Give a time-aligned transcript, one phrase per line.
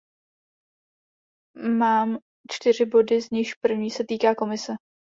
[1.77, 2.17] Mám
[2.49, 4.73] čtyři body, z nichž první se týká Komise.